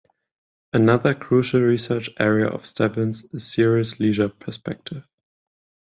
Another 0.73 1.13
crucial 1.13 1.59
research 1.61 2.09
area 2.17 2.47
of 2.47 2.65
Stebbins 2.65 3.23
is 3.35 3.53
serious 3.53 3.99
leisure 3.99 4.29
perspective. 4.29 5.03